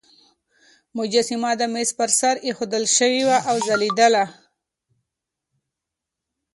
مجسمه 0.97 1.51
د 1.59 1.61
مېز 1.73 1.89
پر 1.99 2.09
سر 2.19 2.35
ایښودل 2.45 2.83
شوې 2.97 3.21
وه 3.27 3.37
او 3.49 3.55
ځلېدله. 3.67 4.25